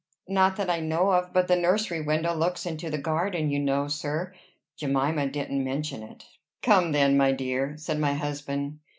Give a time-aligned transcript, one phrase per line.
[0.27, 3.87] "Not that I know of; but the nursery window looks into the garden, you know,
[3.87, 4.33] sir.
[4.75, 6.25] Jemima didn't mention it."
[6.63, 8.79] "Come then, my dear," said my husband.